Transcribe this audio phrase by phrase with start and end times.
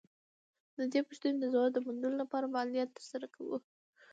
[0.77, 3.57] د دې پوښتنې د ځواب د موندلو لپاره فعالیت تر سره کوو.